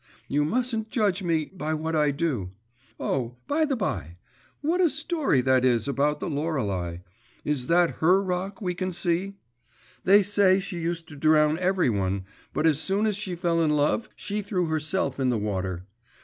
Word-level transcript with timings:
You 0.27 0.43
mustn't 0.45 0.89
judge 0.89 1.21
me 1.21 1.51
by 1.53 1.75
what 1.75 1.95
I 1.95 2.09
do. 2.09 2.49
Oh, 2.99 3.37
by 3.47 3.65
the 3.65 3.75
bye, 3.75 4.17
what 4.61 4.81
a 4.81 4.89
story 4.89 5.41
that 5.41 5.63
is 5.63 5.87
about 5.87 6.19
the 6.19 6.27
Lorelei! 6.27 7.01
Is 7.45 7.67
that 7.67 7.97
her 7.97 8.19
rock 8.19 8.63
we 8.63 8.73
can 8.73 8.93
see? 8.93 9.35
They 10.03 10.23
say 10.23 10.59
she 10.59 10.79
used 10.79 11.07
to 11.09 11.15
drown 11.15 11.59
every 11.59 11.91
one, 11.91 12.25
but 12.51 12.65
as 12.65 12.81
soon 12.81 13.05
as 13.05 13.15
she 13.15 13.35
fell 13.35 13.61
in 13.61 13.69
love 13.69 14.09
she 14.15 14.41
threw 14.41 14.65
herself 14.65 15.19
in 15.19 15.29
the 15.29 15.37
water. 15.37 15.85